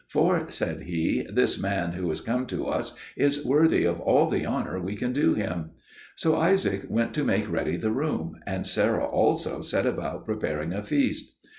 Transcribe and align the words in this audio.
"For," 0.09 0.49
said 0.49 0.81
he, 0.81 1.27
"this 1.31 1.61
man 1.61 1.91
who 1.91 2.09
is 2.09 2.21
come 2.21 2.47
to 2.47 2.65
us 2.65 2.97
is 3.15 3.45
worthy 3.45 3.83
of 3.85 3.99
all 3.99 4.27
the 4.27 4.47
honour 4.47 4.79
we 4.79 4.95
can 4.95 5.13
do 5.13 5.35
him." 5.35 5.73
So 6.15 6.37
Isaac 6.37 6.85
went 6.89 7.13
to 7.13 7.23
make 7.23 7.47
ready 7.47 7.77
the 7.77 7.91
room, 7.91 8.37
and 8.47 8.65
Sarah 8.65 9.05
also 9.05 9.61
set 9.61 9.85
about 9.85 10.25
preparing 10.25 10.73
a 10.73 10.81
feast. 10.81 11.31